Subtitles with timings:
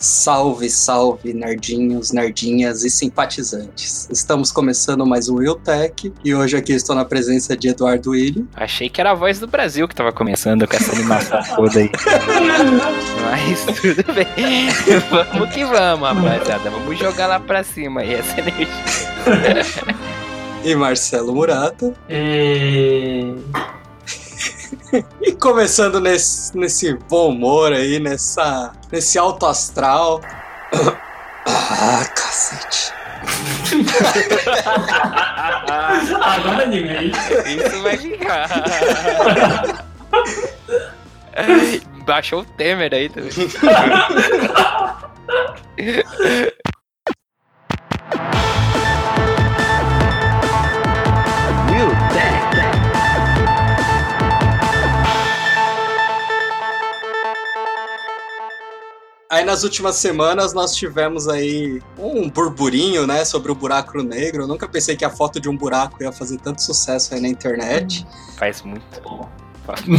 [0.00, 4.08] Salve, salve, nerdinhos, nerdinhas e simpatizantes.
[4.10, 8.48] Estamos começando mais um Will Tech e hoje aqui estou na presença de Eduardo Willi.
[8.56, 11.90] Achei que era a voz do Brasil que tava começando com essa animação toda aí.
[13.30, 14.68] Mas tudo bem.
[15.30, 16.70] Vamos que vamos, rapaziada.
[16.70, 18.68] Vamos jogar lá pra cima aí essa energia.
[20.64, 21.94] E Marcelo Murata.
[22.08, 23.34] E...
[25.22, 30.20] E começando nesse, nesse bom humor aí, nessa, nesse alto astral.
[31.46, 32.92] Ah, cacete.
[36.20, 37.10] Agora ninguém.
[37.10, 38.46] Isso vai ficar.
[42.04, 43.30] Baixou o Temer aí também.
[59.50, 64.44] Nas últimas semanas nós tivemos aí um burburinho, né, sobre o buraco negro.
[64.44, 67.26] Eu nunca pensei que a foto de um buraco ia fazer tanto sucesso aí na
[67.28, 68.06] internet.
[68.38, 68.84] Faz muito.
[69.66, 69.80] Faz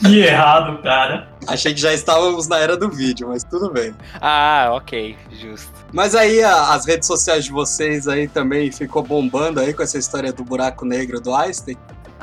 [0.00, 1.28] Que errado, cara.
[1.46, 3.94] Achei que já estávamos na era do vídeo, mas tudo bem.
[4.20, 5.72] Ah, ok, justo.
[5.92, 9.98] Mas aí a- as redes sociais de vocês aí também ficou bombando aí com essa
[9.98, 11.76] história do buraco negro do Einstein.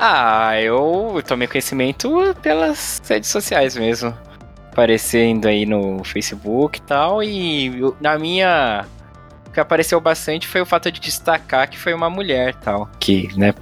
[0.04, 4.12] Ah, eu tomei conhecimento pelas redes sociais mesmo.
[4.72, 7.22] Aparecendo aí no Facebook e tal.
[7.22, 8.84] E na minha.
[9.46, 12.90] O que apareceu bastante foi o fato de destacar que foi uma mulher tal.
[12.98, 13.54] Que, né,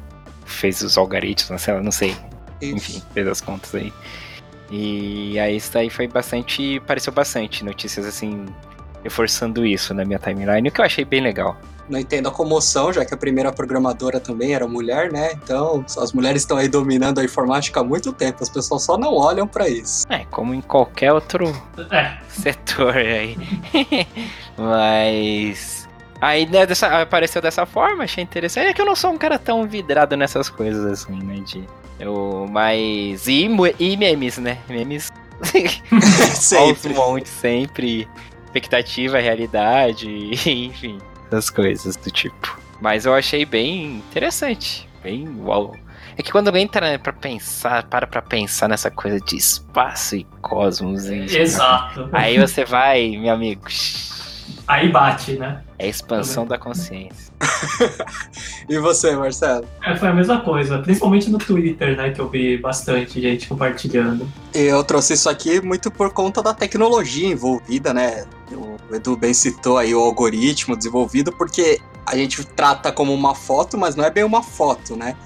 [0.46, 2.16] fez os algoritmos, sei lá, não sei.
[2.62, 3.92] Enfim, fez as contas aí.
[4.70, 6.78] E aí isso daí foi bastante.
[6.78, 8.46] Apareceu bastante notícias assim.
[9.04, 11.54] Reforçando isso na minha timeline, o que eu achei bem legal.
[11.90, 15.32] Não entendo a comoção, já que a primeira programadora também era mulher, né?
[15.32, 18.42] Então, as mulheres estão aí dominando a informática há muito tempo.
[18.42, 20.06] As pessoas só não olham pra isso.
[20.08, 21.52] É, como em qualquer outro
[21.90, 23.36] É, setor aí.
[24.56, 25.88] Mas.
[26.20, 28.68] Aí né, dessa, apareceu dessa forma, achei interessante.
[28.68, 31.40] É que eu não sou um cara tão vidrado nessas coisas assim, né?
[31.44, 31.66] De,
[31.98, 33.26] eu, mas.
[33.26, 33.48] E,
[33.78, 34.58] e memes, né?
[34.68, 35.08] Memes
[36.34, 36.90] Sempre.
[36.90, 38.06] aos montes, sempre.
[38.44, 40.08] Expectativa, realidade,
[40.46, 40.98] enfim,
[41.30, 42.58] essas coisas do tipo.
[42.80, 44.88] Mas eu achei bem interessante.
[45.02, 45.74] Bem uau.
[46.16, 51.06] É que quando entra pra pensar, para pra pensar nessa coisa de espaço e cosmos
[51.06, 51.38] e.
[51.38, 52.08] exato.
[52.12, 53.62] Aí você vai, meu amigo.
[54.70, 55.62] Aí bate, né?
[55.80, 57.32] É a expansão da consciência.
[58.68, 59.66] E você, Marcelo?
[59.84, 62.10] É, foi a mesma coisa, principalmente no Twitter, né?
[62.10, 64.30] Que eu vi bastante gente compartilhando.
[64.54, 68.24] Eu trouxe isso aqui muito por conta da tecnologia envolvida, né?
[68.52, 73.76] O Edu bem citou aí o algoritmo desenvolvido, porque a gente trata como uma foto,
[73.76, 75.16] mas não é bem uma foto, né?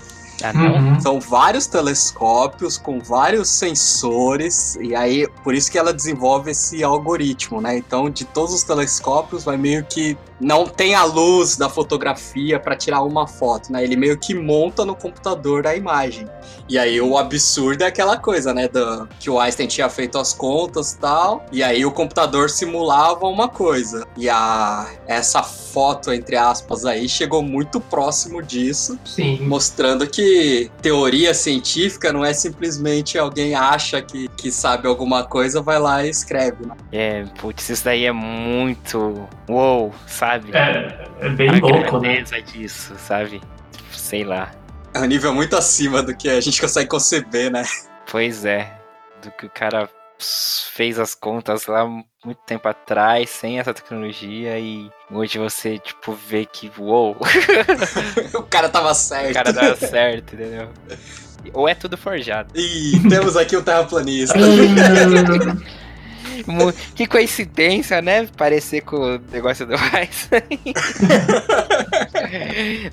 [0.55, 0.75] Não?
[0.75, 1.00] Uhum.
[1.00, 7.61] São vários telescópios com vários sensores, e aí por isso que ela desenvolve esse algoritmo,
[7.61, 7.77] né?
[7.77, 12.77] Então, de todos os telescópios, vai meio que não tem a luz da fotografia para
[12.77, 13.83] tirar uma foto, né?
[13.83, 16.27] Ele meio que monta no computador a imagem.
[16.69, 18.69] E aí o absurdo é aquela coisa, né?
[18.69, 23.27] Do, que o Einstein tinha feito as contas e tal, e aí o computador simulava
[23.27, 24.06] uma coisa.
[24.17, 29.41] E a essa foto, entre aspas, aí chegou muito próximo disso Sim.
[29.43, 30.34] mostrando que
[30.81, 36.11] teoria científica não é simplesmente alguém acha que, que sabe alguma coisa, vai lá e
[36.11, 36.67] escreve.
[36.67, 36.77] Né?
[36.93, 39.28] É, putz, isso daí é muito.
[39.49, 40.50] Uou, sabe?
[40.53, 42.23] É, é bem a louco, né?
[42.23, 43.41] disso, sabe?
[43.91, 44.53] Sei lá.
[44.93, 47.65] É um nível muito acima do que a gente consegue conceber, né?
[48.11, 48.78] Pois é.
[49.23, 51.84] Do que o cara fez as contas lá
[52.25, 57.17] muito tempo atrás, sem essa tecnologia, e hoje você, tipo, vê que, uou,
[58.35, 59.31] o cara tava certo.
[59.31, 60.69] o cara dá certo, entendeu?
[61.53, 62.49] Ou é tudo forjado.
[62.59, 64.35] Ih, temos aqui o terraplanista.
[66.47, 68.27] Mu- Que coincidência, né?
[68.37, 70.43] Parecer com o negócio do Einstein.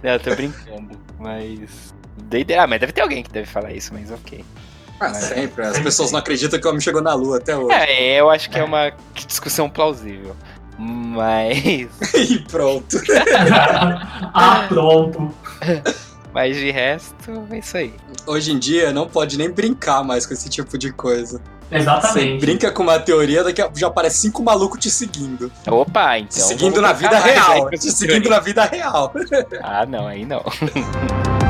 [0.04, 1.94] Não, eu tô brincando, mas.
[2.60, 4.44] Ah, mas deve ter alguém que deve falar isso, mas ok.
[5.02, 5.66] Ah, sempre.
[5.66, 7.74] As pessoas não acreditam que o homem chegou na lua até hoje.
[7.74, 10.36] É, eu acho que é uma discussão plausível.
[10.78, 11.90] Mas.
[12.16, 12.98] e pronto.
[14.34, 15.34] ah, pronto.
[16.34, 17.94] Mas de resto, é isso aí.
[18.26, 21.42] Hoje em dia não pode nem brincar mais com esse tipo de coisa.
[21.70, 22.42] Você Exatamente.
[22.42, 25.52] brinca com uma teoria, daqui a, já aparece cinco malucos te seguindo.
[25.68, 26.30] Opa, então.
[26.30, 27.70] te seguindo na vida real.
[27.70, 28.30] Te seguindo teoria.
[28.30, 29.14] na vida real.
[29.62, 30.44] Ah, não, aí não.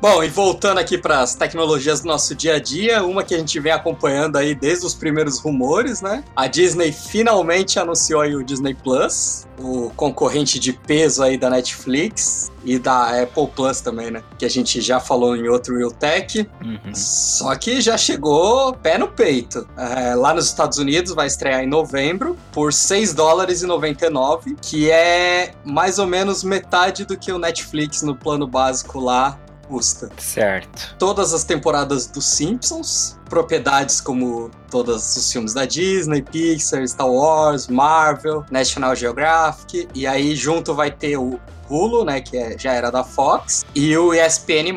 [0.00, 3.38] Bom, e voltando aqui para as tecnologias do nosso dia a dia, uma que a
[3.38, 6.22] gente vem acompanhando aí desde os primeiros rumores, né?
[6.36, 12.48] A Disney finalmente anunciou aí o Disney Plus, o concorrente de peso aí da Netflix
[12.64, 14.22] e da Apple Plus também, né?
[14.38, 16.48] Que a gente já falou em outro Real Tech.
[16.62, 16.94] Uhum.
[16.94, 19.68] Só que já chegou pé no peito.
[19.76, 24.88] É, lá nos Estados Unidos vai estrear em novembro por 6 dólares e 99, que
[24.92, 29.36] é mais ou menos metade do que o Netflix no plano básico lá
[29.68, 30.08] custa.
[30.18, 30.96] Certo.
[30.98, 37.68] Todas as temporadas dos Simpsons, propriedades como todos os filmes da Disney, Pixar, Star Wars,
[37.68, 41.38] Marvel, National Geographic, e aí junto vai ter o
[41.70, 44.72] Hulu, né, que é- já era da Fox, e o ESPN+.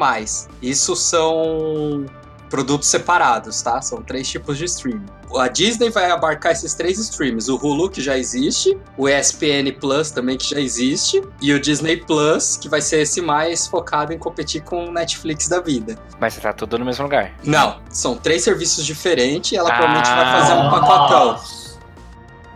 [0.61, 2.05] Isso são
[2.51, 3.81] produtos separados, tá?
[3.81, 5.05] São três tipos de streaming.
[5.37, 10.11] A Disney vai abarcar esses três streams: o Hulu, que já existe, o ESPN Plus
[10.11, 14.17] também, que já existe, e o Disney Plus, que vai ser esse mais focado em
[14.17, 15.97] competir com o Netflix da vida.
[16.19, 17.31] Mas tá tudo no mesmo lugar.
[17.43, 20.15] Não, são três serviços diferentes e ela provavelmente Ah.
[20.15, 21.60] vai fazer um pacotão.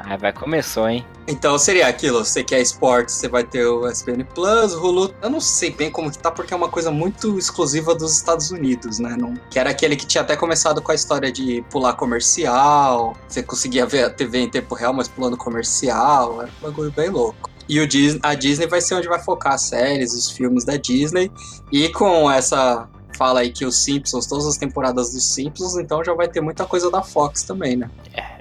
[0.07, 1.03] Ah, vai começou, hein?
[1.27, 5.11] Então seria aquilo, você quer esportes, você vai ter o ESPN Plus, o Hulu.
[5.19, 8.51] Eu não sei bem como que tá, porque é uma coisa muito exclusiva dos Estados
[8.51, 9.15] Unidos, né?
[9.17, 13.17] Não, que era aquele que tinha até começado com a história de pular comercial.
[13.27, 16.41] Você conseguia ver a TV em tempo real, mas pulando comercial.
[16.43, 17.49] Era um bagulho bem louco.
[17.67, 20.77] E o Dis- a Disney vai ser onde vai focar as séries, os filmes da
[20.77, 21.31] Disney.
[21.71, 26.13] E com essa fala aí que os Simpsons, todas as temporadas dos Simpsons, então já
[26.13, 27.89] vai ter muita coisa da Fox também, né?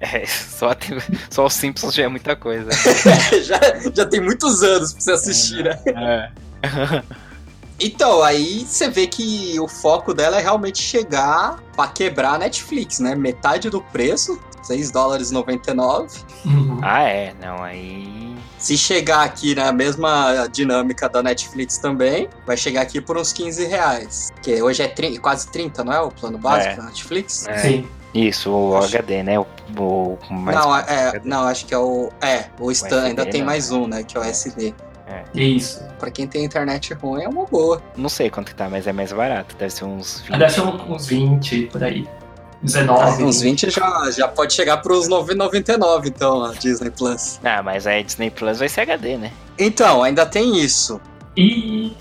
[0.01, 0.99] É, só, tem-
[1.31, 2.71] só os Simpsons já é muita coisa.
[3.45, 3.61] já,
[3.95, 5.79] já tem muitos anos pra você assistir, né?
[5.87, 7.03] É.
[7.81, 13.01] Então, aí você vê que o foco dela é realmente chegar pra quebrar a Netflix,
[13.01, 13.17] né?
[13.17, 16.09] Metade do preço, 6 dólares e 99.
[16.45, 16.79] Uhum.
[16.83, 18.35] Ah, é, não, aí.
[18.59, 23.67] Se chegar aqui na mesma dinâmica da Netflix também, vai chegar aqui por uns 15
[23.67, 24.33] reais.
[24.43, 26.01] Que hoje é tri- quase 30, não é?
[26.01, 26.77] O plano básico É.
[26.77, 27.47] da Netflix?
[27.47, 27.89] É, Sim.
[28.15, 29.39] Isso, o HD, né?
[29.39, 29.45] O,
[29.77, 30.57] o mais.
[30.57, 32.11] não, é, não, acho que é o.
[32.23, 33.77] É, o Stan SD ainda tem não, mais né?
[33.77, 34.03] um, né?
[34.05, 34.73] Que é o SD.
[35.35, 35.83] Isso.
[35.99, 37.83] Pra quem tem internet ruim, é uma boa.
[37.97, 39.55] Não sei quanto que tá, mas é mais barato.
[39.57, 40.39] Deve ser uns 20.
[40.39, 42.09] Deve ser uns 20 por aí.
[42.65, 43.25] 19.
[43.25, 47.39] Uns 20 já, já pode chegar pros 9,99, então, a Disney Plus.
[47.45, 49.33] Ah, mas aí Disney Plus vai ser HD, né?
[49.59, 51.01] Então, ainda tem isso.
[51.37, 51.93] E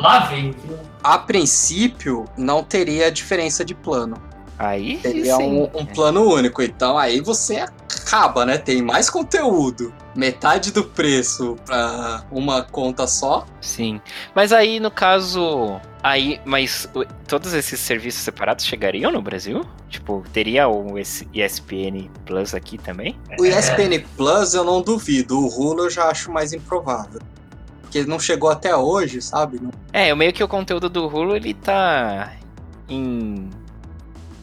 [0.00, 0.54] lá vem?
[1.02, 4.16] A princípio, não teria diferença de plano.
[4.62, 5.42] Aí Teria sim.
[5.42, 6.62] um, um plano único.
[6.62, 8.58] Então aí você acaba, né?
[8.58, 9.92] Tem mais conteúdo.
[10.14, 13.44] Metade do preço pra uma conta só.
[13.60, 14.00] Sim.
[14.34, 15.80] Mas aí, no caso.
[16.02, 16.88] Aí, mas
[17.26, 19.64] todos esses serviços separados chegariam no Brasil?
[19.88, 23.16] Tipo, teria o ES- ESPN Plus aqui também?
[23.38, 25.38] O ESPN Plus eu não duvido.
[25.38, 27.20] O Hulu eu já acho mais improvável.
[27.82, 29.60] Porque não chegou até hoje, sabe?
[29.92, 32.32] É, meio que o conteúdo do Hulu ele tá
[32.88, 33.48] em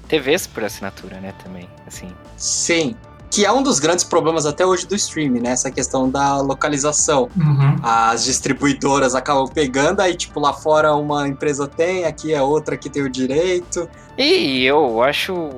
[0.09, 2.09] TVs por assinatura, né, também, assim.
[2.35, 2.95] Sim.
[3.31, 5.51] Que é um dos grandes problemas até hoje do streaming, né?
[5.51, 7.29] Essa questão da localização.
[7.37, 7.75] Uhum.
[7.83, 12.89] as distribuidoras acabam pegando, aí tipo lá fora uma empresa tem, aqui é outra que
[12.89, 13.87] tem o direito.
[14.17, 15.51] E eu acho.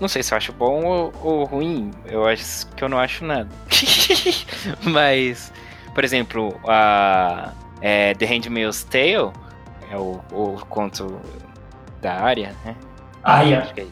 [0.00, 1.90] Não sei se eu acho bom ou, ou ruim.
[2.06, 3.48] Eu acho que eu não acho nada.
[4.82, 5.52] Mas,
[5.92, 9.32] por exemplo, a é, The Handmaid's Tale
[9.90, 11.20] é o, o conto
[12.00, 12.76] da área, né?
[13.24, 13.60] Aya.
[13.62, 13.86] Acho que é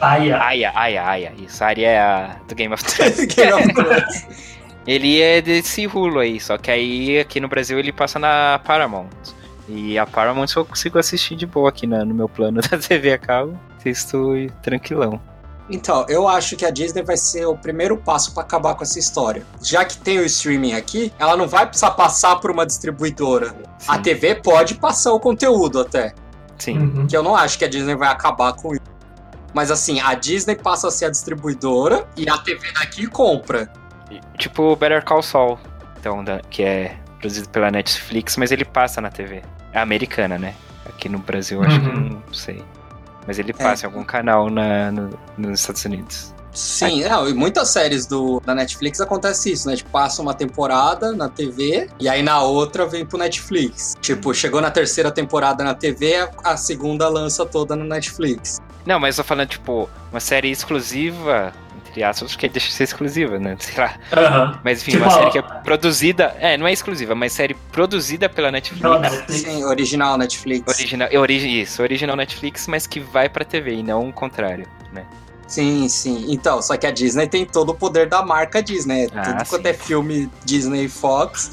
[0.00, 0.42] Aya.
[0.42, 1.32] Aya, Aya, Aya.
[1.38, 3.24] Isso, a área é a do Game of Thrones.
[3.34, 4.26] Game of Thrones.
[4.86, 9.10] Ele é desse rulo aí, só que aí aqui no Brasil ele passa na Paramount.
[9.68, 13.12] E a Paramount eu consigo assistir de boa aqui na- no meu plano da TV
[13.12, 13.58] a cabo.
[13.78, 15.20] Assisto tranquilão.
[15.68, 18.98] Então, eu acho que a Disney vai ser o primeiro passo pra acabar com essa
[18.98, 19.42] história.
[19.62, 23.54] Já que tem o streaming aqui, ela não vai precisar passar por uma distribuidora.
[23.86, 24.02] A Sim.
[24.02, 26.14] TV pode passar o conteúdo até.
[26.58, 26.78] Sim.
[26.78, 27.06] Uhum.
[27.06, 28.82] Que eu não acho que a Disney vai acabar com isso.
[29.54, 33.70] Mas assim, a Disney passa a ser a distribuidora e a TV daqui compra.
[34.36, 35.58] Tipo o Better Call Saul,
[35.98, 39.42] então, que é produzido pela Netflix, mas ele passa na TV.
[39.72, 40.54] É americana, né?
[40.86, 42.22] Aqui no Brasil, acho que Uhum.
[42.26, 42.62] não sei.
[43.26, 46.34] Mas ele passa em algum canal na, no- nos Estados Unidos.
[46.52, 49.76] Sim, não, e muitas séries do, da Netflix acontece isso, né?
[49.76, 53.94] Tipo, passa uma temporada na TV e aí na outra vem pro Netflix.
[54.00, 58.60] Tipo, chegou na terceira temporada na TV, a, segunda lança toda no Netflix.
[58.84, 61.52] Não, mas eu tô falando, tipo, uma série exclusiva,
[61.88, 63.56] entre aspas, que deixa de ser exclusiva, né?
[63.60, 63.94] Sei lá.
[64.12, 64.60] Aham.
[64.64, 66.34] Mas enfim, Tipo, uma série que é produzida.
[66.40, 68.82] É, não é exclusiva, mas série produzida pela Netflix.
[68.82, 69.42] Pela Netflix.
[69.42, 70.74] Sim, original Netflix.
[70.74, 74.66] Original, é origi, isso, original Netflix, mas que vai pra TV e não o contrário,
[74.92, 75.04] né?
[75.48, 76.26] Sim, sim.
[76.28, 79.08] Então, só que a Disney tem todo o poder da marca Disney.
[79.14, 79.50] Ah, Tudo sim.
[79.50, 81.50] quanto é filme Disney e Fox,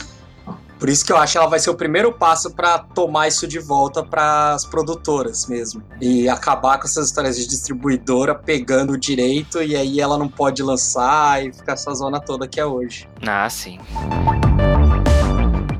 [0.78, 3.48] Por isso que eu acho que ela vai ser o primeiro passo para tomar isso
[3.48, 5.82] de volta para as produtoras mesmo.
[6.02, 10.62] E acabar com essas histórias de distribuidora pegando o direito e aí ela não pode
[10.62, 13.08] lançar e ficar essa zona toda que é hoje.
[13.25, 13.80] Ah, sim.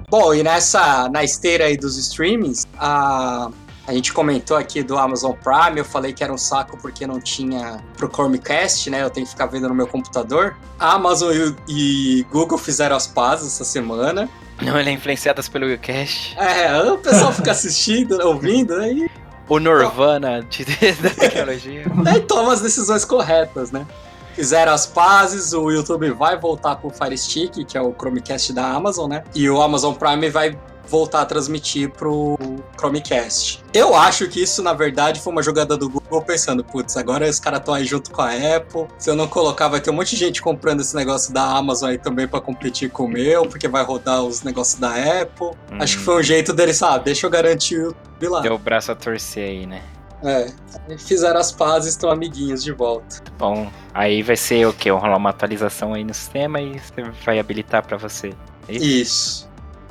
[0.10, 3.50] Bom, e nessa na esteira aí dos streamings, a
[3.88, 7.20] a gente comentou aqui do Amazon Prime, eu falei que era um saco porque não
[7.20, 9.04] tinha pro Chromecast, né?
[9.04, 10.56] Eu tenho que ficar vendo no meu computador.
[10.80, 11.56] A Amazon e,
[12.20, 14.28] e Google fizeram as pazes essa semana.
[14.62, 16.36] Não, ele é influenciadas pelo Willcast.
[16.40, 19.02] É, o pessoal fica assistindo, ouvindo, aí.
[19.02, 19.10] Né?
[19.48, 21.86] O Nirvana de, da tecnologia.
[22.08, 23.86] Aí toma as decisões corretas, né?
[24.34, 28.52] Fizeram as pazes, o YouTube vai voltar com o Fire Stick, que é o Chromecast
[28.54, 29.24] da Amazon, né?
[29.36, 32.38] E o Amazon Prime vai voltar a transmitir pro
[32.78, 33.64] Chromecast.
[33.74, 37.40] Eu acho que isso, na verdade, foi uma jogada do Google pensando, putz, agora os
[37.40, 38.88] caras estão aí junto com a Apple.
[38.98, 41.90] Se eu não colocar, vai ter um monte de gente comprando esse negócio da Amazon
[41.90, 45.48] aí também para competir com o meu, porque vai rodar os negócios da Apple.
[45.72, 45.78] Hum.
[45.80, 48.42] Acho que foi um jeito deles, ah, deixa eu garantir o YouTube lá.
[48.42, 49.82] Deu o braço a torcer aí, né?
[50.24, 50.48] É,
[50.98, 53.22] fizeram as pazes, estão amiguinhos de volta.
[53.38, 54.90] Bom, aí vai ser o quê?
[54.90, 58.34] Rolar uma atualização aí no sistema e você vai habilitar para você.
[58.68, 58.86] É isso?
[58.86, 59.45] isso.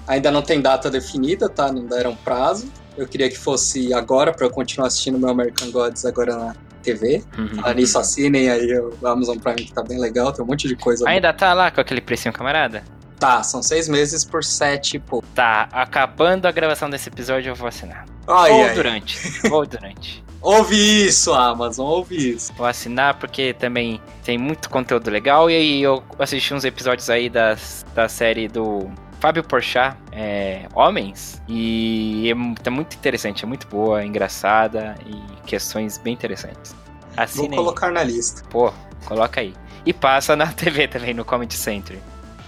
[0.06, 1.73] Ainda não tem data definida, tá?
[1.73, 2.70] Não deram prazo.
[2.96, 7.25] Eu queria que fosse agora para eu continuar assistindo meu American Gods agora na TV.
[7.37, 7.49] Uhum.
[7.56, 10.76] Falar nisso, assinem aí o Amazon Prime que tá bem legal, tem um monte de
[10.76, 11.08] coisa.
[11.08, 11.38] Ainda boa.
[11.38, 12.84] tá lá com aquele precinho, camarada?
[13.18, 15.25] Tá, são seis meses por sete, pô.
[15.34, 18.04] Tá, acabando a gravação desse episódio eu vou assinar.
[18.28, 18.75] Ai, ou ai.
[18.75, 19.18] durante,
[19.50, 20.23] ou durante.
[20.44, 22.52] Ouve isso, Amazon, ouve isso.
[22.52, 25.50] Vou assinar porque também tem muito conteúdo legal.
[25.50, 28.90] E aí eu assisti uns episódios aí das, da série do
[29.25, 35.14] Fábio Porchat, é, Homens, e é, tá muito interessante, é muito boa, é engraçada e
[35.47, 36.76] questões bem interessantes.
[37.16, 37.95] Assine Vou colocar aí.
[37.95, 38.43] na lista.
[38.50, 38.71] Pô,
[39.07, 39.54] coloca aí.
[39.87, 41.99] E passa na TV também, no Comedy Central.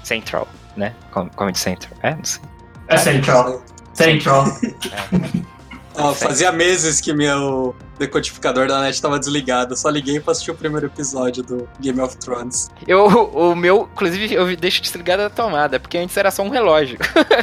[0.04, 0.94] Central, né?
[1.34, 1.98] Comedy Central.
[2.02, 2.42] É, não sei.
[2.88, 3.62] É Central.
[3.94, 4.44] Central.
[4.92, 6.02] É.
[6.02, 9.72] Oh, fazia meses que meu decodificador da net estava desligado.
[9.72, 12.70] Eu só liguei pra assistir o primeiro episódio do Game of Thrones.
[12.86, 16.98] Eu, o meu, inclusive, eu deixo desligado da tomada, porque antes era só um relógio.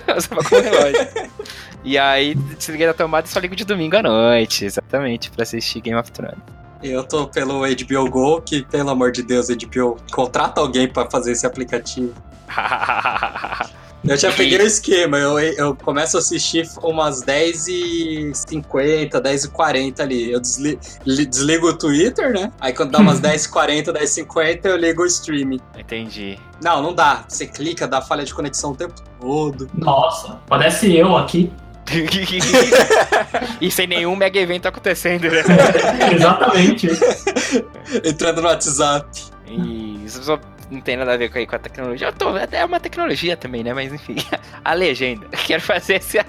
[0.07, 1.07] eu usava como relógio.
[1.83, 5.81] e aí, desliguei da tomada e só ligo de domingo à noite, exatamente, pra assistir
[5.81, 6.37] Game of Thrones.
[6.81, 11.31] Eu tô pelo HBO Go, que, pelo amor de Deus, HBO contrata alguém para fazer
[11.31, 12.13] esse aplicativo.
[14.05, 20.29] Eu já peguei o esquema, eu, eu começo a assistir umas 10h50, 10h40 ali.
[20.29, 22.51] Eu desligo, desligo o Twitter, né?
[22.59, 25.61] Aí quando dá umas 10h40, 10h50, eu ligo o streaming.
[25.77, 26.37] Entendi.
[26.61, 27.23] Não, não dá.
[27.27, 29.69] Você clica, dá falha de conexão o tempo todo.
[29.73, 31.49] Nossa, parece eu aqui.
[33.59, 35.43] e sem nenhum mega evento acontecendo, né?
[36.13, 36.87] Exatamente.
[38.03, 39.07] Entrando no WhatsApp.
[39.47, 39.82] E
[40.21, 40.39] só
[40.69, 42.07] não tem nada a ver com, a tecnologia.
[42.07, 43.73] Eu tô, é uma tecnologia também, né?
[43.73, 44.15] Mas enfim,
[44.63, 45.27] a legenda.
[45.45, 46.19] Quero fazer esse...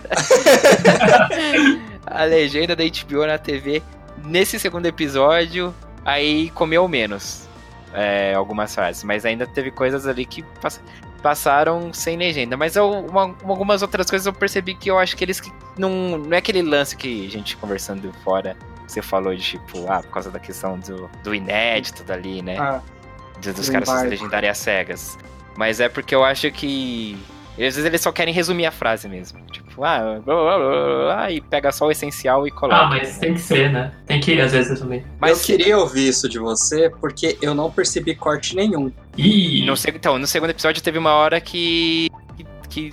[2.07, 3.83] a legenda da HBO na TV
[4.25, 5.75] nesse segundo episódio,
[6.05, 7.49] aí comeu menos
[7.93, 10.81] é, algumas frases, mas ainda teve coisas ali que pass
[11.23, 12.55] passaram sem legenda.
[12.55, 15.41] Mas eu, uma, algumas outras coisas eu percebi que eu acho que eles
[15.79, 16.19] não.
[16.19, 18.55] Não é aquele lance que a gente conversando fora.
[18.87, 22.59] Você falou de tipo, ah, por causa da questão do, do inédito dali, né?
[22.59, 22.83] Ah
[23.53, 25.19] dos caras das legendárias cegas.
[25.57, 27.17] Mas é porque eu acho que.
[27.53, 29.39] Às vezes eles só querem resumir a frase mesmo.
[29.53, 32.81] Tipo, ah, blá, blá, blá, blá e pega só o essencial e coloca.
[32.81, 33.93] Ah, mas tem que ser, né?
[34.07, 35.07] Tem que, às vezes, resumir.
[35.21, 38.91] Mas eu queria ouvir isso de você, porque eu não percebi corte nenhum.
[39.17, 39.65] Ih!
[39.65, 42.11] No, então, no segundo episódio teve uma hora que.
[42.69, 42.93] que,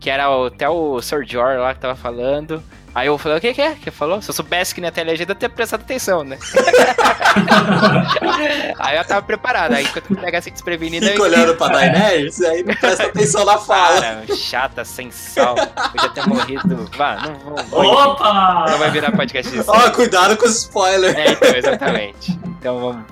[0.00, 2.60] que era até o Sir Jor lá que tava falando.
[2.94, 4.20] Aí eu falei, o que, que é que falou?
[4.20, 6.38] Se eu soubesse que não ia ter legenda, eu teria prestado atenção, né?
[8.78, 9.72] aí eu tava preparado.
[9.72, 11.06] Aí quando eu pega assim desprevenida.
[11.06, 11.22] Fica eu...
[11.22, 14.00] olhando pra Daenerys aí não presta atenção na fala.
[14.00, 15.54] Cara, chata, sem sal.
[15.54, 16.90] Podia ter morrido.
[16.96, 17.34] Vá, não
[17.66, 17.82] vou.
[17.82, 18.66] Opa!
[18.70, 19.70] Não vai virar podcast disso.
[19.70, 21.16] Ó, oh, cuidado com os spoilers.
[21.16, 22.38] É, então, exatamente.
[22.58, 23.06] Então vamos.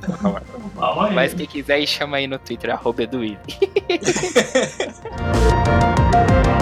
[0.74, 1.12] vamos.
[1.12, 3.00] Mas quem quiser, chama aí no Twitter, arroba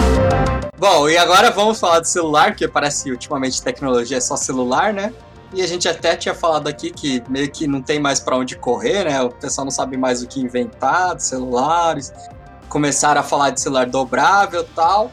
[0.79, 4.93] Bom, e agora vamos falar do celular, que parece que ultimamente tecnologia é só celular,
[4.93, 5.13] né?
[5.53, 8.55] E a gente até tinha falado aqui que meio que não tem mais para onde
[8.55, 9.21] correr, né?
[9.21, 12.13] O pessoal não sabe mais o que inventar de celulares.
[12.69, 15.11] Começaram a falar de celular dobrável e tal.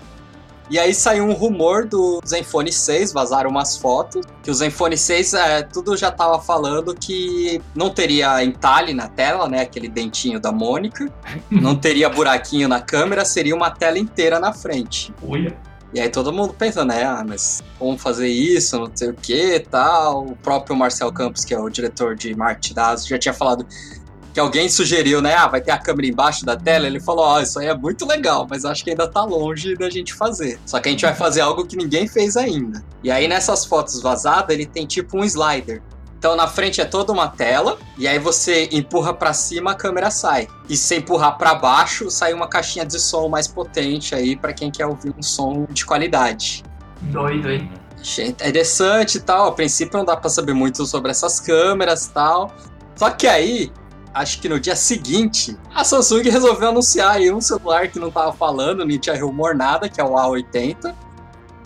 [0.68, 5.34] E aí saiu um rumor do Zenfone 6, vazaram umas fotos, que o Zenfone 6,
[5.34, 10.50] é, tudo já tava falando que não teria entalhe na tela, né, aquele dentinho da
[10.50, 11.08] Mônica,
[11.50, 15.14] não teria buraquinho na câmera, seria uma tela inteira na frente.
[15.22, 15.56] Uia.
[15.94, 19.60] E aí todo mundo pensa, né, ah, mas como fazer isso, não sei o que
[19.70, 20.26] tal.
[20.26, 23.64] O próprio Marcel Campos, que é o diretor de marketing da ASUS, já tinha falado
[24.36, 25.34] que alguém sugeriu, né?
[25.34, 26.86] Ah, vai ter a câmera embaixo da tela.
[26.86, 29.74] Ele falou: Ó, oh, isso aí é muito legal, mas acho que ainda tá longe
[29.74, 30.60] da gente fazer.
[30.66, 32.84] Só que a gente vai fazer algo que ninguém fez ainda.
[33.02, 35.80] E aí nessas fotos vazadas, ele tem tipo um slider.
[36.18, 40.10] Então na frente é toda uma tela e aí você empurra para cima a câmera
[40.10, 40.48] sai.
[40.68, 44.70] E se empurrar para baixo sai uma caixinha de som mais potente aí para quem
[44.70, 46.62] quer ouvir um som de qualidade.
[47.00, 47.70] Doido, hein?
[47.98, 49.48] Achei interessante e tal.
[49.48, 52.54] A princípio não dá para saber muito sobre essas câmeras e tal.
[52.94, 53.72] Só que aí,
[54.16, 58.32] acho que no dia seguinte, a Samsung resolveu anunciar aí um celular que não tava
[58.32, 60.94] falando, nem tinha rumor nada, que é o A80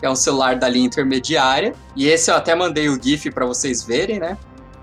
[0.01, 1.75] que é um celular da linha intermediária.
[1.95, 4.35] E esse eu até mandei o GIF para vocês verem, né?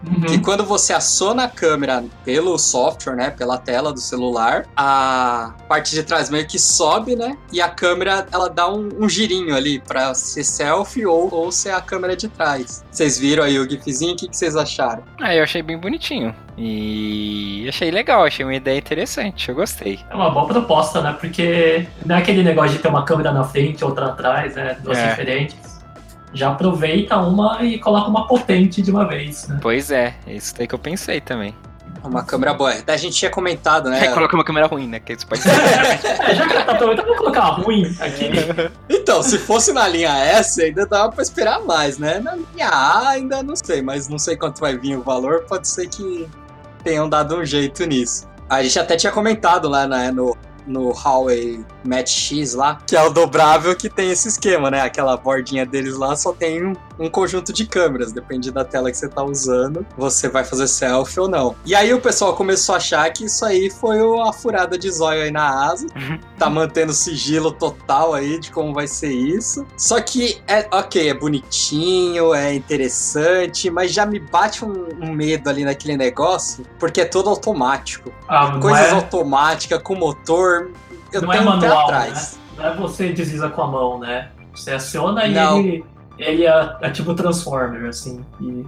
[0.06, 0.20] Uhum.
[0.22, 5.94] Que quando você aciona a câmera pelo software, né, pela tela do celular, a parte
[5.94, 9.80] de trás meio que sobe, né, e a câmera ela dá um, um girinho ali
[9.80, 12.84] para ser selfie ou, ou ser a câmera de trás.
[12.90, 14.12] Vocês viram aí o gifzinho?
[14.12, 15.02] O que, que vocês acharam?
[15.20, 16.34] Ah, eu achei bem bonitinho.
[16.56, 20.00] E achei legal, achei uma ideia interessante, eu gostei.
[20.10, 21.16] É uma boa proposta, né?
[21.18, 24.76] Porque não é aquele negócio de ter uma câmera na frente, outra atrás, né?
[24.82, 25.10] Duas é.
[25.10, 25.77] diferentes
[26.38, 29.58] já aproveita uma e coloca uma potente de uma vez, né?
[29.60, 31.54] Pois é, é isso daí que eu pensei também.
[32.04, 32.70] Uma câmera boa.
[32.72, 34.06] Até a gente tinha comentado, né?
[34.06, 35.00] É, coloca uma câmera ruim, né?
[35.00, 35.50] Que isso pode ser.
[35.50, 38.30] é, já que tá aproveitando, vamos colocar ruim aqui.
[38.88, 42.20] Então, se fosse na linha S, ainda dava pra esperar mais, né?
[42.20, 45.44] Na linha A, ainda não sei, mas não sei quanto vai vir o valor.
[45.48, 46.28] Pode ser que
[46.84, 48.28] tenham dado um jeito nisso.
[48.50, 50.36] A gente até tinha comentado lá né, no
[50.68, 54.82] no Huawei Match X lá, que é o dobrável que tem esse esquema, né?
[54.82, 58.96] Aquela bordinha deles lá só tem um, um conjunto de câmeras, depende da tela que
[58.96, 61.56] você tá usando, você vai fazer selfie ou não.
[61.64, 65.22] E aí o pessoal começou a achar que isso aí foi a furada de zóio
[65.22, 65.86] aí na asa,
[66.38, 69.66] tá mantendo sigilo total aí de como vai ser isso.
[69.76, 75.48] Só que é ok, é bonitinho, é interessante, mas já me bate um, um medo
[75.48, 78.12] ali naquele negócio, porque é todo automático.
[78.28, 78.90] Ah, Coisas é...
[78.90, 80.57] automáticas com motor
[81.12, 82.38] eu não é tenho é manual, atrás.
[82.56, 82.62] Né?
[82.62, 84.30] Não é você desliza com a mão, né?
[84.54, 85.60] Você aciona e não.
[85.60, 85.84] ele,
[86.18, 88.66] ele é, é, tipo Transformer, assim, e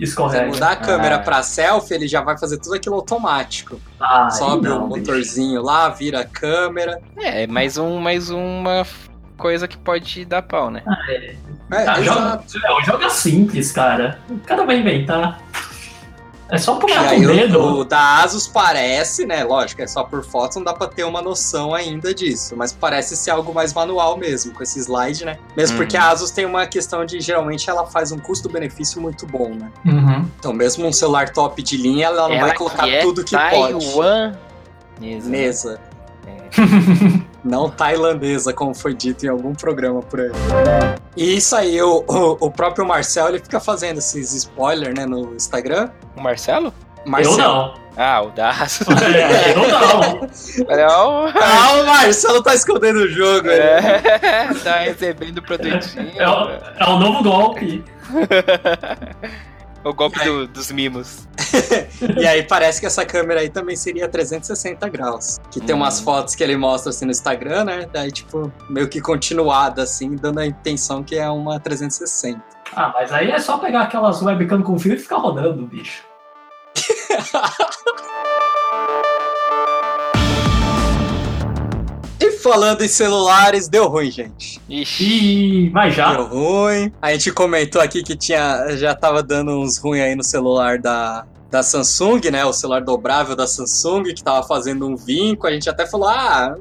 [0.00, 0.46] escorrega.
[0.46, 1.20] Se mudar a câmera ah.
[1.20, 3.80] pra selfie, ele já vai fazer tudo aquilo automático.
[4.00, 5.62] Ah, Sobe o motorzinho bicho.
[5.62, 7.00] lá, vira a câmera.
[7.16, 8.84] É, mais, um, mais uma
[9.36, 10.82] coisa que pode dar pau, né?
[10.86, 11.36] Ah, é.
[11.70, 14.18] É, ah, joga, é, joga simples, cara.
[14.28, 15.40] O cara vai inventar.
[16.50, 17.60] É só puxar com o dedo.
[17.60, 19.44] O, da Asus parece, né?
[19.44, 22.56] Lógico, é só por fotos, não dá pra ter uma noção ainda disso.
[22.56, 25.38] Mas parece ser algo mais manual mesmo, com esse slide, né?
[25.56, 25.82] Mesmo uhum.
[25.82, 29.70] porque a Asus tem uma questão de, geralmente, ela faz um custo-benefício muito bom, né?
[29.84, 30.26] Uhum.
[30.38, 33.32] Então, mesmo um celular top de linha, ela não ela vai colocar é tudo que
[33.32, 34.38] Taiwan pode.
[35.00, 35.28] Mesa.
[35.28, 35.80] Mesa.
[36.26, 37.18] É.
[37.44, 40.30] não tailandesa, como foi dito em algum programa por aí.
[41.16, 45.34] E isso aí, o, o, o próprio Marcel, ele fica fazendo esses spoilers, né, no
[45.34, 45.90] Instagram.
[46.16, 46.72] O Marcelo?
[47.04, 47.40] Marcelo.
[47.40, 47.74] Eu não.
[47.96, 48.80] Ah, o das.
[49.12, 50.20] É, eu não.
[50.76, 51.26] não.
[51.34, 53.48] Ah, o Marcelo tá escondendo o jogo.
[53.48, 56.12] É, tá recebendo produtinho.
[56.16, 57.84] É, é, o, é o novo golpe.
[59.84, 61.28] O golpe do, dos mimos.
[62.18, 65.38] e aí parece que essa câmera aí também seria 360 graus.
[65.50, 65.78] Que tem hum.
[65.78, 67.88] umas fotos que ele mostra assim no Instagram, né?
[67.92, 72.42] Daí, tipo, meio que continuada, assim, dando a intenção que é uma 360.
[72.74, 76.02] Ah, mas aí é só pegar aquelas webcam com fio e ficar rodando, bicho.
[82.38, 84.60] falando em celulares, deu ruim, gente.
[84.68, 86.14] Ixi, mas já.
[86.14, 86.92] Deu ruim.
[87.02, 91.26] A gente comentou aqui que tinha, já tava dando uns ruins aí no celular da,
[91.50, 92.44] da Samsung, né?
[92.44, 95.46] O celular dobrável da Samsung, que tava fazendo um vinco.
[95.46, 96.56] A gente até falou, ah,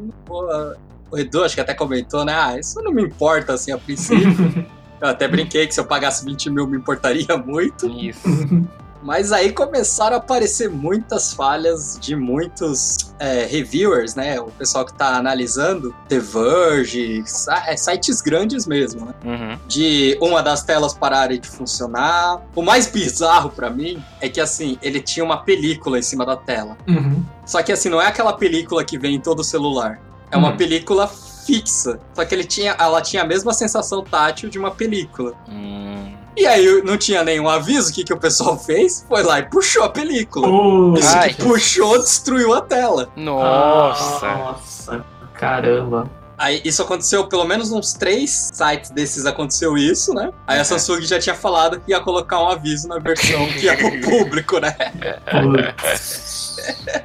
[1.10, 2.34] o Edu acho que até comentou, né?
[2.36, 4.66] Ah, isso não me importa, assim, a princípio.
[5.00, 7.88] Eu até brinquei que se eu pagasse 20 mil me importaria muito.
[7.88, 8.28] Isso.
[9.08, 14.38] Mas aí começaram a aparecer muitas falhas de muitos é, reviewers, né?
[14.38, 17.24] O pessoal que tá analisando, The Verge,
[17.66, 19.14] é, sites grandes mesmo, né?
[19.24, 19.60] Uhum.
[19.66, 22.42] De uma das telas pararem de funcionar.
[22.54, 26.36] O mais bizarro para mim é que, assim, ele tinha uma película em cima da
[26.36, 26.78] tela.
[26.86, 27.24] Uhum.
[27.46, 30.02] Só que, assim, não é aquela película que vem em todo celular.
[30.30, 30.58] É uma uhum.
[30.58, 31.98] película fixa.
[32.14, 35.34] Só que ele tinha, ela tinha a mesma sensação tátil de uma película.
[35.48, 36.17] Hum.
[36.38, 39.04] E aí não tinha nenhum aviso, o que, que o pessoal fez?
[39.10, 40.48] Foi lá e puxou a película.
[40.48, 41.34] Uh, Isso ai.
[41.34, 43.10] que puxou, destruiu a tela.
[43.16, 44.28] Nossa.
[44.28, 46.08] Nossa, caramba.
[46.38, 50.32] Aí isso aconteceu, pelo menos uns três sites desses aconteceu isso, né?
[50.46, 53.76] Aí a Samsung já tinha falado que ia colocar um aviso na versão que ia
[53.76, 54.76] pro público, né?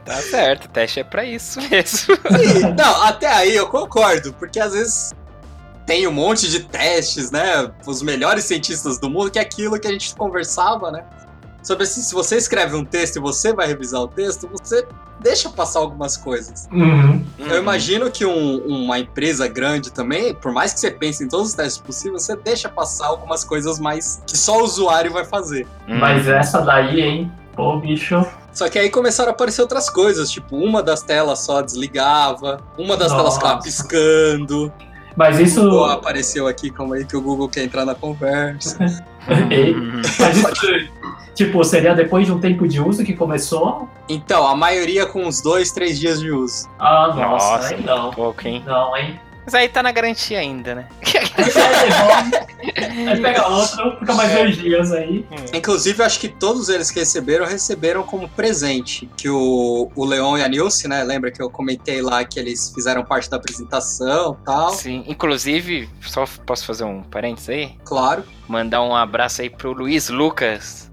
[0.04, 2.14] tá certo, teste é pra isso mesmo.
[2.14, 5.14] Sim, não, até aí eu concordo, porque às vezes
[5.86, 7.70] tem um monte de testes, né?
[7.86, 11.04] Os melhores cientistas do mundo, que é aquilo que a gente conversava, né?
[11.64, 14.84] sobre assim, se você escreve um texto e você vai revisar o texto, você
[15.20, 16.68] deixa passar algumas coisas.
[16.72, 17.24] Uhum.
[17.38, 21.50] Eu imagino que um- uma empresa grande também, por mais que você pense em todos
[21.50, 25.64] os testes possíveis, você deixa passar algumas coisas mais que só o usuário vai fazer.
[25.88, 25.98] Hum.
[26.00, 27.32] Mas essa daí, hein?
[27.54, 28.26] Pô, bicho.
[28.52, 32.96] Só que aí começaram a aparecer outras coisas, tipo, uma das telas só desligava, uma
[32.96, 33.64] das telas ficava Nossa.
[33.68, 34.72] piscando.
[35.16, 35.60] Mas isso.
[35.68, 38.78] Pô, apareceu aqui, calma aí que o Google quer entrar na conversa.
[39.28, 40.88] Mas isso,
[41.34, 43.88] tipo, seria depois de um tempo de uso que começou?
[44.08, 46.68] Então, a maioria com uns dois, três dias de uso.
[46.78, 48.10] Ah, nossa, Nossa, aí não.
[48.10, 48.62] pouco, hein?
[48.66, 49.20] Não, hein?
[49.44, 50.88] Mas aí tá na garantia ainda, né?
[51.36, 55.24] Aí você devolve, aí pega outro, fica mais dois dias aí.
[55.52, 59.08] Inclusive, eu acho que todos eles que receberam, receberam como presente.
[59.16, 61.02] Que o, o Leon e a Nilce, né?
[61.02, 64.70] Lembra que eu comentei lá que eles fizeram parte da apresentação e tal?
[64.70, 67.76] Sim, inclusive, só posso fazer um parênteses aí?
[67.84, 68.24] Claro.
[68.48, 70.90] Mandar um abraço aí pro Luiz Lucas.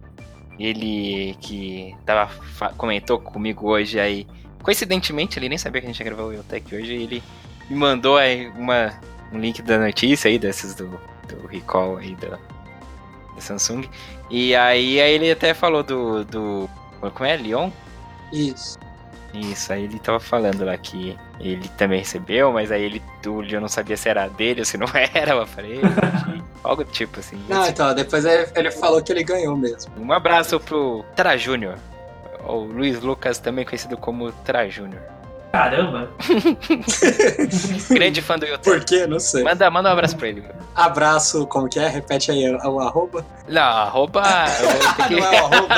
[0.59, 2.29] Ele que tava,
[2.77, 4.27] comentou comigo hoje aí.
[4.61, 6.93] Coincidentemente, ele nem sabia que a gente ia gravar o Tech hoje.
[6.93, 7.23] e Ele
[7.69, 8.93] me mandou aí uma,
[9.31, 10.87] um link da notícia aí, desses do,
[11.27, 12.37] do recall aí da,
[13.35, 13.87] da Samsung.
[14.29, 16.69] E aí, aí ele até falou do, do.
[16.99, 17.35] Como é?
[17.35, 17.69] Leon?
[18.31, 18.77] Isso.
[19.33, 23.61] Isso, aí ele tava falando lá que ele também recebeu, mas aí ele, o Leon
[23.61, 25.81] não sabia se era dele ou se não era o aparelho.
[26.63, 27.39] algo do tipo assim.
[27.47, 29.91] Não, então, depois ele, falou que ele ganhou mesmo.
[29.97, 31.77] Um abraço pro Tra Júnior.
[32.47, 35.01] O Luiz Lucas, também conhecido como Tra Júnior.
[35.51, 36.09] Caramba.
[37.89, 38.63] Grande fã do YouTube.
[38.63, 39.07] Por quê?
[39.07, 39.43] Não sei.
[39.43, 40.43] Manda, manda um abraço pra ele.
[40.75, 41.87] Abraço, como que é?
[41.87, 43.25] Repete aí o, o arroba.
[43.47, 44.21] Não, arroba.
[44.61, 45.75] eu vou ter Não é o arroba.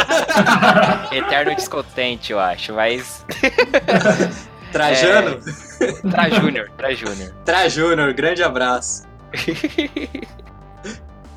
[1.10, 2.73] que- Eterno Descontente, eu acho.
[2.73, 3.25] Mas.
[4.71, 5.39] Trajano?
[6.12, 7.34] Tra Júnior, Tra Júnior.
[7.45, 9.03] Tra Júnior, grande abraço.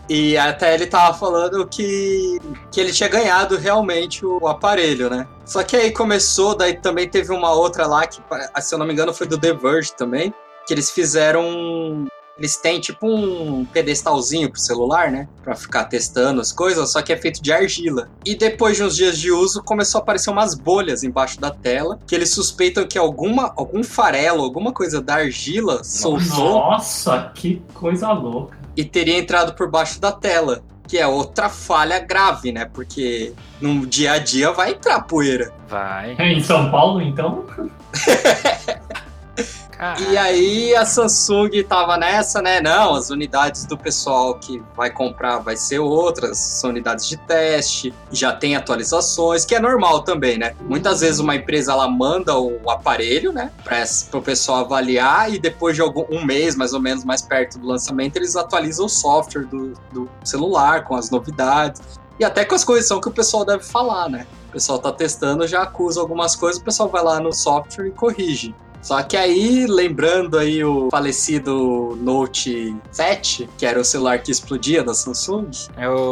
[0.09, 2.39] E até ele tava falando que,
[2.71, 5.27] que ele tinha ganhado realmente o aparelho, né?
[5.45, 8.21] Só que aí começou, daí também teve uma outra lá que,
[8.61, 10.33] se eu não me engano, foi do The Verge também,
[10.67, 12.07] que eles fizeram.
[12.37, 15.29] Eles têm tipo um pedestalzinho pro celular, né?
[15.45, 18.11] Pra ficar testando as coisas, só que é feito de argila.
[18.27, 21.97] E depois de uns dias de uso, começou a aparecer umas bolhas embaixo da tela,
[22.05, 28.11] que eles suspeitam que alguma, algum farelo, alguma coisa da argila soltou Nossa, que coisa
[28.11, 28.64] louca.
[28.77, 30.63] E teria entrado por baixo da tela.
[30.87, 32.67] Que é outra falha grave, né?
[32.67, 35.51] Porque no dia a dia vai entrar poeira.
[35.67, 36.15] Vai.
[36.19, 37.47] Em São Paulo, então?
[39.77, 40.01] Cara.
[40.01, 42.61] E aí a Samsung tava nessa, né?
[42.61, 47.93] Não, as unidades do pessoal que vai comprar vai ser outras, são unidades de teste,
[48.11, 50.55] já tem atualizações, que é normal também, né?
[50.63, 53.85] Muitas vezes uma empresa ela manda o aparelho, né, para
[54.19, 57.67] o pessoal avaliar e depois de algum um mês, mais ou menos, mais perto do
[57.67, 61.83] lançamento, eles atualizam o software do, do celular com as novidades
[62.19, 64.27] e até com as correções que o pessoal deve falar, né?
[64.49, 67.91] O pessoal tá testando, já acusa algumas coisas, o pessoal vai lá no software e
[67.91, 68.55] corrige.
[68.85, 74.85] Só que aí, lembrando aí o falecido Note 7, que era o celular que explodia
[74.85, 75.49] da Samsung,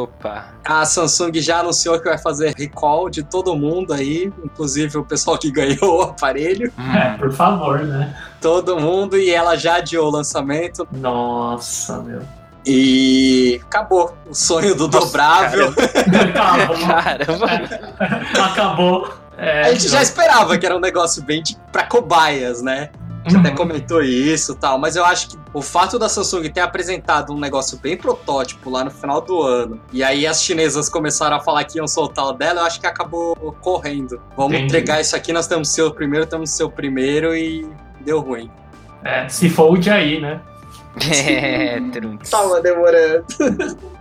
[0.02, 0.46] Opa.
[0.64, 5.36] a Samsung já anunciou que vai fazer recall de todo mundo aí, inclusive o pessoal
[5.36, 8.16] que ganhou o aparelho, É, por favor, né?
[8.40, 12.22] todo mundo, e ela já adiou o lançamento Nossa, meu.
[12.64, 15.68] e acabou o sonho do dobrável.
[15.68, 16.76] Acabou.
[16.88, 17.46] Caramba.
[18.44, 19.21] Acabou.
[19.38, 22.90] É, A gente já esperava que era um negócio bem de, pra cobaias, né?
[23.24, 23.54] A gente até Uhum.
[23.54, 27.38] comentou isso e tal, mas eu acho que o fato da Samsung ter apresentado um
[27.38, 31.62] negócio bem protótipo lá no final do ano, e aí as chinesas começaram a falar
[31.64, 34.20] que iam soltar o dela, eu acho que acabou correndo.
[34.36, 34.64] Vamos Entendi.
[34.66, 37.64] entregar isso aqui, nós temos seu primeiro, temos seu primeiro e
[38.00, 38.50] deu ruim.
[39.04, 40.40] É, se fold aí, né?
[41.00, 42.30] É, Trunks.
[42.30, 43.24] Tava demorando.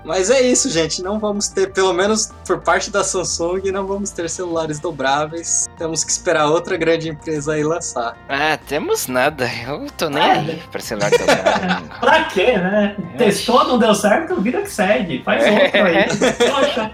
[0.04, 1.02] Mas é isso, gente.
[1.04, 5.70] Não vamos ter, pelo menos por parte da Samsung, não vamos ter celulares dobráveis.
[5.78, 8.18] Temos que esperar outra grande empresa aí lançar.
[8.28, 9.48] Ah, temos nada.
[9.68, 10.32] Eu tô nem É.
[10.32, 11.90] aí pra celular dobrado.
[12.02, 12.96] Pra quê, né?
[13.18, 15.22] Testou, não deu certo, vira que segue.
[15.24, 16.06] Faz outro aí.
[16.50, 16.92] Poxa.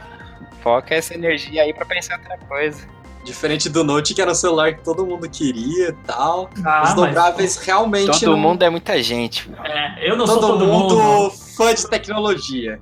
[0.62, 2.82] Foca essa energia aí pra pensar outra coisa.
[3.28, 6.50] Diferente do Note, que era um celular que todo mundo queria e tal.
[6.66, 8.38] Ah, Os mas, dobráveis realmente Todo não...
[8.38, 9.52] mundo é muita gente.
[9.66, 11.32] é, eu não Todo, sou todo mundo, mundo.
[11.58, 12.80] fã de tecnologia.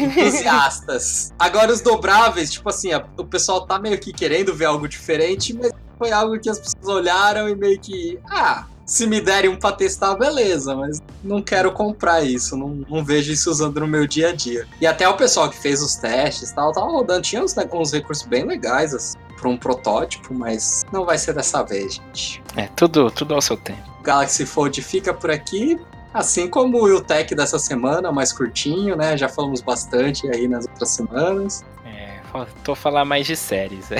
[0.00, 1.32] Entusiastas.
[1.38, 5.52] Agora os dobráveis, tipo assim, a- o pessoal tá meio que querendo ver algo diferente,
[5.52, 8.18] mas foi algo que as pessoas olharam e meio que.
[8.30, 13.02] Ah, se me derem um pra testar, beleza, mas não quero comprar isso, não, não
[13.04, 14.66] vejo isso usando no meu dia a dia.
[14.80, 17.66] E até o pessoal que fez os testes e tal, tava rodando, tinha uns, né,
[17.72, 22.42] uns recursos bem legais, assim, pra um protótipo, mas não vai ser dessa vez, gente.
[22.56, 23.82] É, tudo, tudo ao seu tempo.
[24.02, 25.78] Galaxy Fold fica por aqui.
[26.12, 29.16] Assim como o Wiltec dessa semana, mais curtinho, né?
[29.16, 31.64] Já falamos bastante aí nas outras semanas.
[31.84, 33.88] É, faltou falar mais de séries.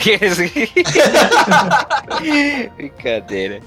[2.77, 3.61] Brincadeira.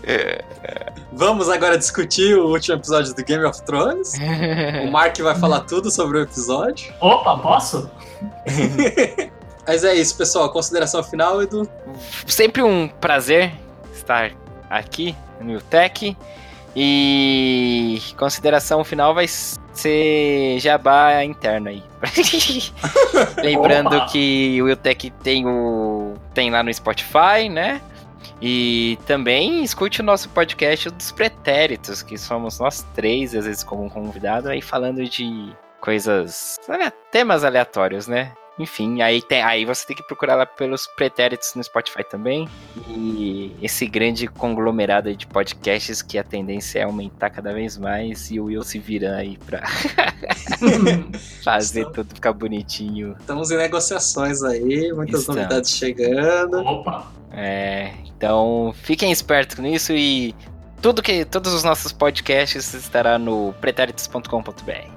[1.12, 4.14] Vamos agora discutir o último episódio do Game of Thrones.
[4.88, 6.94] O Mark vai falar tudo sobre o episódio.
[7.02, 7.90] Opa, posso?
[9.68, 10.50] Mas é isso, pessoal.
[10.50, 11.70] Consideração final, Edu?
[12.26, 13.52] Sempre um prazer
[13.94, 14.32] estar
[14.70, 16.16] aqui no Utec.
[16.80, 21.84] E consideração final vai ser jabá interno aí.
[23.44, 24.06] Lembrando Opa.
[24.06, 27.82] que o Wiltec tem o tem lá no Spotify, né?
[28.40, 33.90] E também escute o nosso podcast dos pretéritos, que somos nós três, às vezes como
[33.90, 35.52] convidado, aí falando de
[35.82, 38.34] coisas, olha, temas aleatórios, né?
[38.60, 42.50] Enfim, aí, tem, aí você tem que procurar lá pelos pretéritos no Spotify também.
[42.88, 48.40] E esse grande conglomerado de podcasts que a tendência é aumentar cada vez mais e
[48.40, 49.62] o Will se vira aí pra
[51.44, 53.16] fazer Estamos- tudo ficar bonitinho.
[53.20, 55.42] Estamos em negociações aí, muitas Estamos.
[55.42, 56.58] novidades chegando.
[56.60, 57.12] Opa.
[57.32, 60.34] É, então fiquem espertos nisso e
[60.82, 64.90] tudo que todos os nossos podcasts estará no pretéritos.com.br.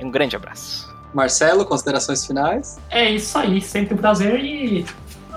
[0.00, 0.88] Um grande abraço.
[1.14, 2.78] Marcelo, considerações finais?
[2.90, 4.84] É isso aí, sempre um prazer e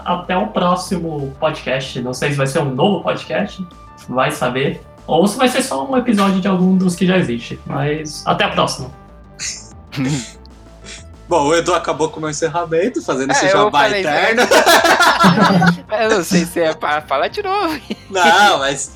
[0.05, 2.01] até o próximo podcast.
[2.01, 3.65] Não sei se vai ser um novo podcast,
[4.09, 4.81] vai saber.
[5.07, 7.59] Ou se vai ser só um episódio de algum dos que já existe.
[7.65, 8.91] Mas até a próxima.
[11.27, 14.41] Bom, o Edu acabou com o meu encerramento, fazendo esse É, eu jabá falei, eterno.
[16.01, 17.79] Eu não sei se é pra falar de novo.
[18.09, 18.91] Não, mas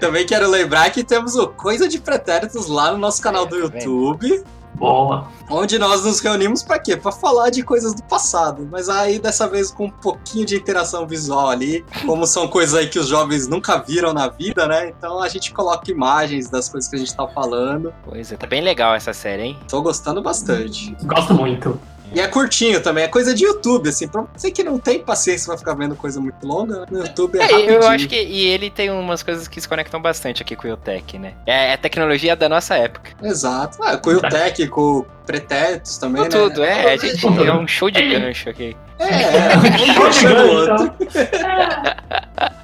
[0.00, 3.68] também quero lembrar que temos o Coisa de Pretéritos lá no nosso canal É, do
[3.68, 3.84] tá vendo?
[3.84, 4.44] YouTube.
[4.74, 5.28] Boa.
[5.50, 6.96] Onde nós nos reunimos pra quê?
[6.96, 8.68] Pra falar de coisas do passado.
[8.70, 11.84] Mas aí dessa vez com um pouquinho de interação visual ali.
[12.04, 14.88] Como são coisas aí que os jovens nunca viram na vida, né?
[14.88, 17.92] Então a gente coloca imagens das coisas que a gente tá falando.
[18.04, 19.58] Pois é, tá bem legal essa série, hein?
[19.68, 20.96] Tô gostando bastante.
[21.04, 21.78] Gosto muito.
[22.14, 24.06] E é curtinho também, é coisa de YouTube, assim.
[24.06, 26.86] Pra você que não tem paciência pra ficar vendo coisa muito longa, né?
[26.90, 27.70] no YouTube é, É, rapidinho.
[27.72, 30.76] eu acho que e ele tem umas coisas que se conectam bastante aqui com o
[30.76, 31.34] Tech, né?
[31.46, 33.10] É, é tecnologia da nossa época.
[33.22, 33.78] Exato.
[33.82, 36.44] Ah, com o Tech, com o Pretéritos também, Com né?
[36.44, 38.76] tudo, é, a gente é um show de gancho aqui.
[38.98, 39.56] É, é.
[39.90, 40.94] Um puxando o outro.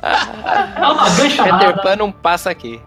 [0.02, 1.82] É uma Peter ganchamada.
[1.82, 2.80] Pan não passa aqui.